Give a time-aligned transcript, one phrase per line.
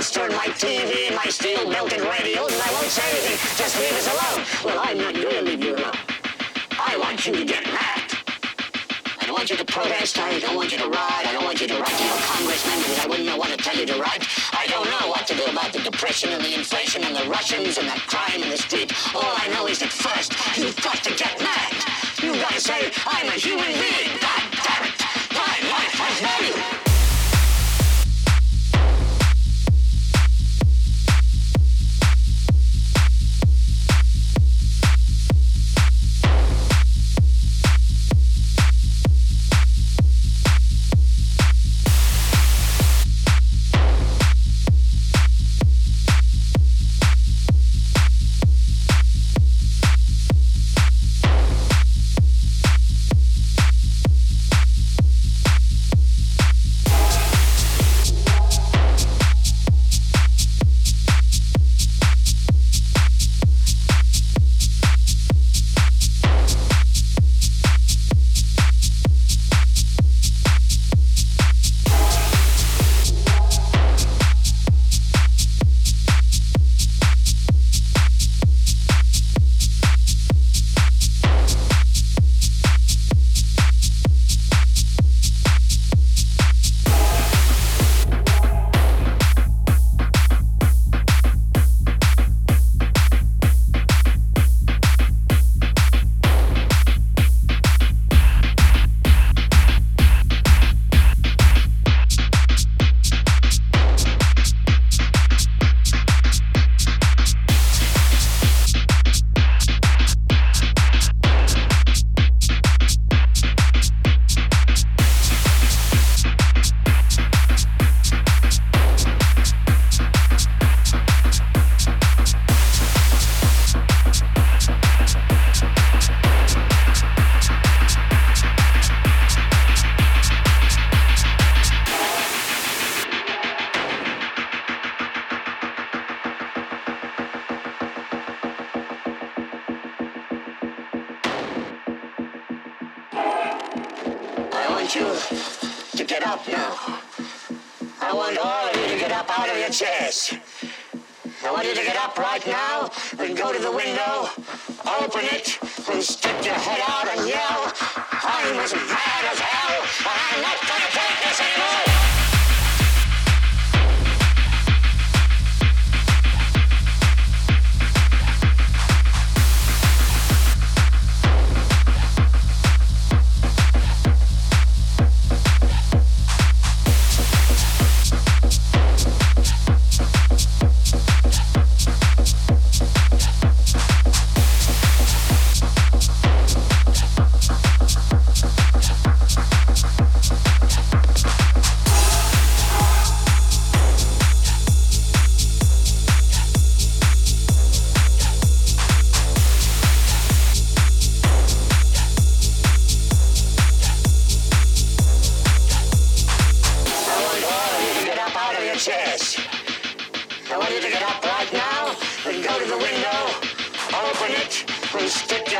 [0.00, 3.36] toaster my TV and my steel-belted radios, and I won't say anything.
[3.60, 4.40] Just leave us alone.
[4.64, 6.00] Well, I'm not going to leave you alone.
[6.80, 8.08] I want you to get mad.
[9.20, 10.18] I don't want you to protest.
[10.18, 11.24] I don't want you to ride.
[11.28, 13.58] I don't want you to write to your congressman because I wouldn't know what to
[13.58, 14.24] tell you to write.
[14.56, 17.76] I don't know what to do about the depression and the inflation and the Russians
[17.76, 18.88] and that crime in the street.
[19.14, 21.76] All I know is that first, you've got to get mad.
[22.24, 24.16] You've got to say, I'm a human being.
[24.16, 24.96] God damn it.
[25.36, 26.89] My life has value.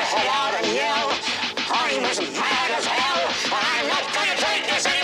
[0.01, 1.09] head out and yell.
[1.71, 3.23] I'm as mad as hell,
[3.57, 5.00] and I'm not gonna take this anymore.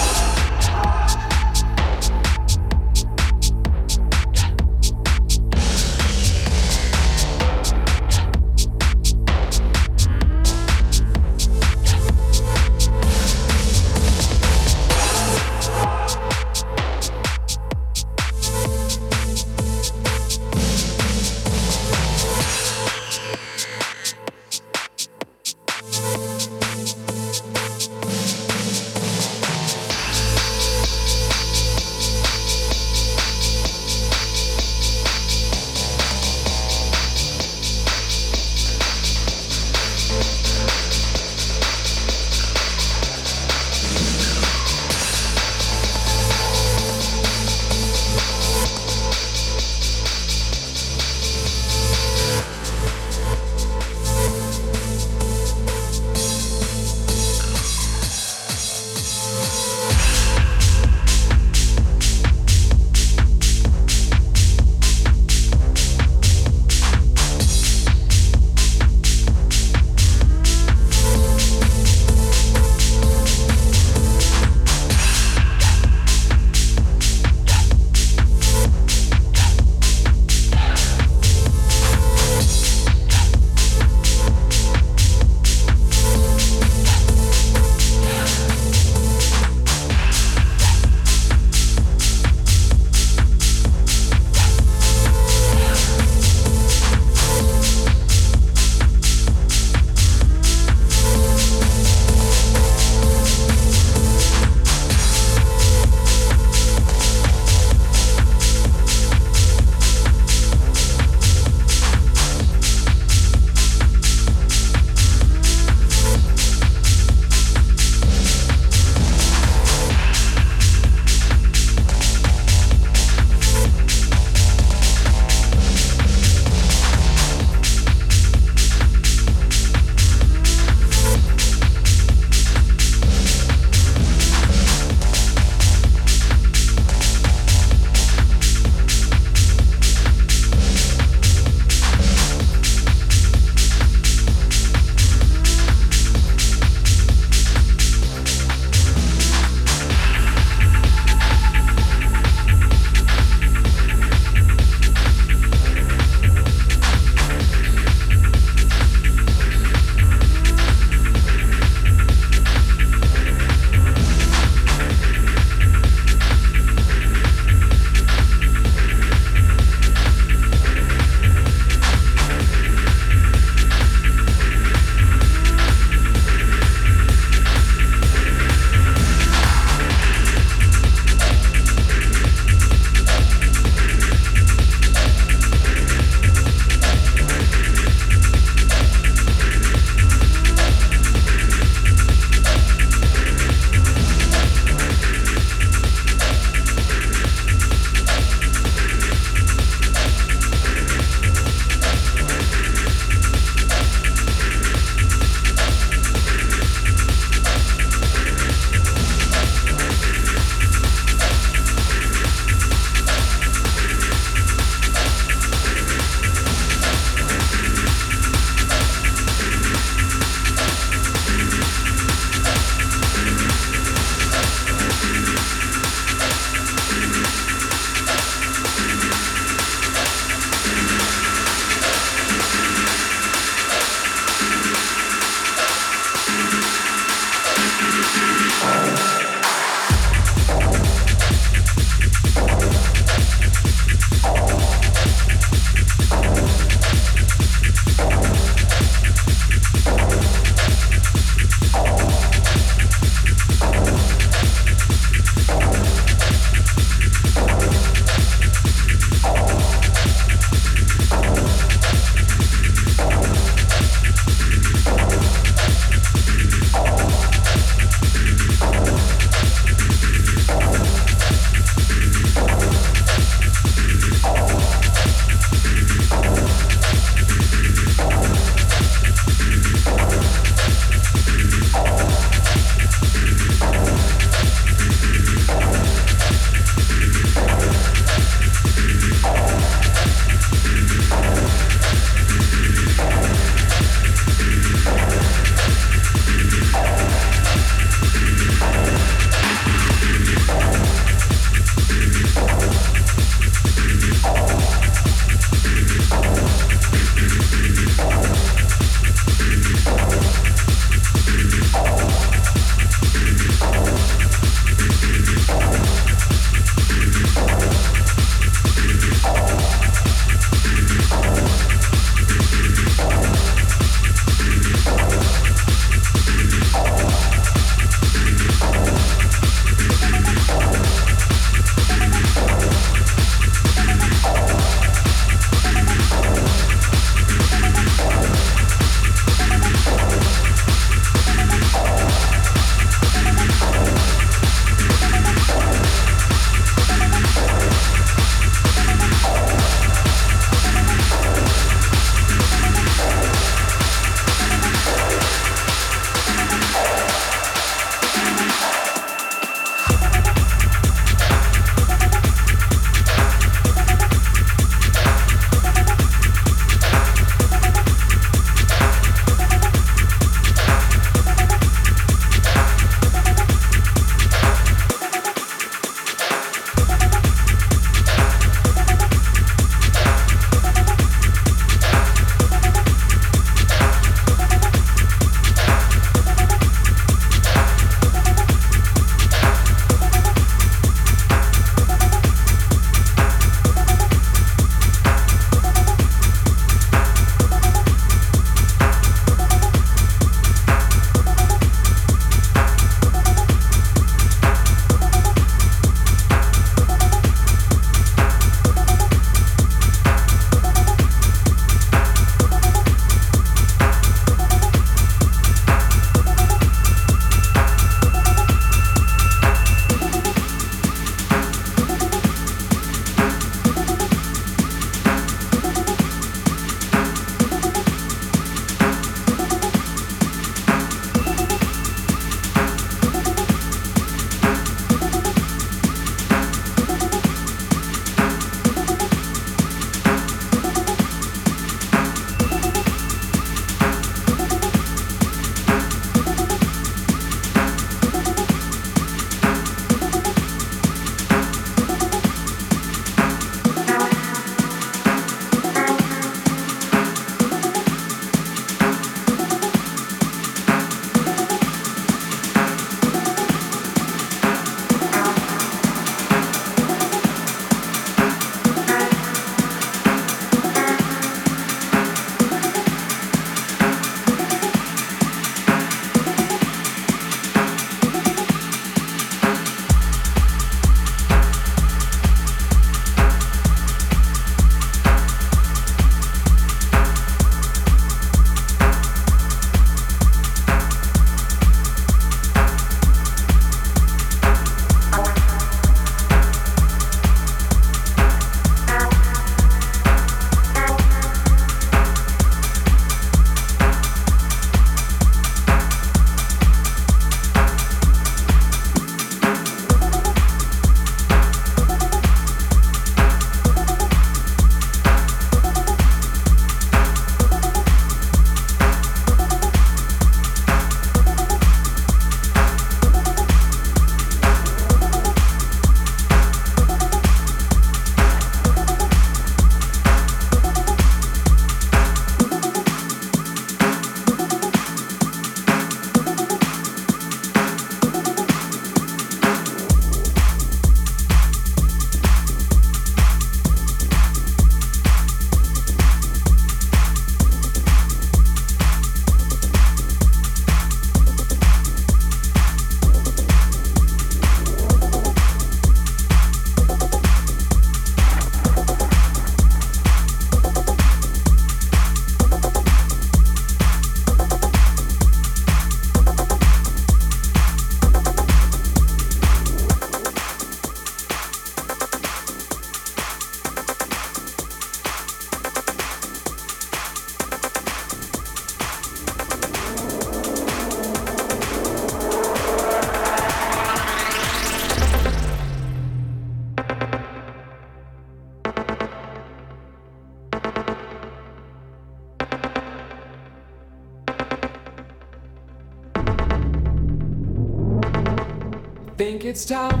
[599.56, 600.00] It's time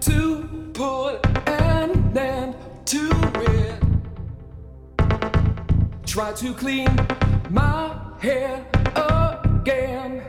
[0.00, 2.54] to put an end
[2.84, 3.82] to it.
[6.04, 6.94] Try to clean
[7.48, 10.22] my head again.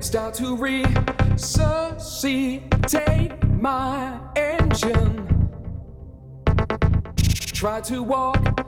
[0.00, 1.72] Start to resuscitate
[3.48, 5.48] my engine.
[7.54, 8.67] Try to walk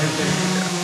[0.00, 0.79] されてるんで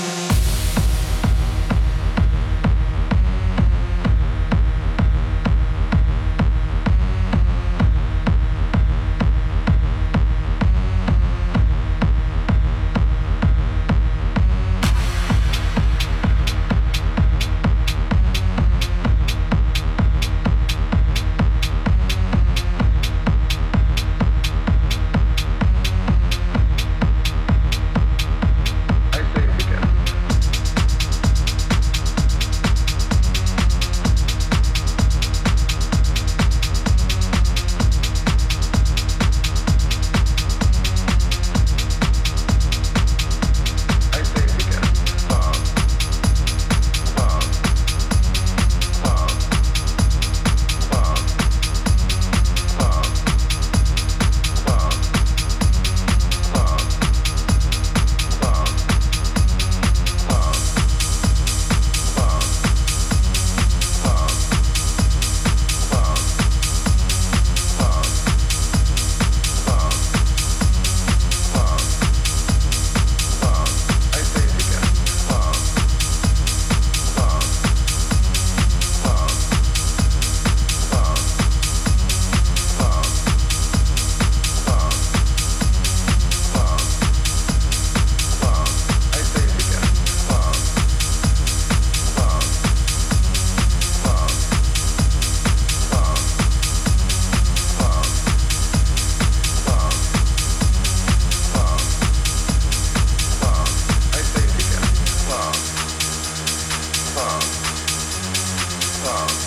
[109.07, 109.46] phone.